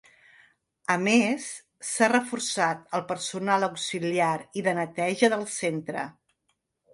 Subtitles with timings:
[0.93, 1.43] A més,
[1.89, 4.31] s’ha reforçat el personal auxiliar
[4.61, 6.09] i de neteja del centre.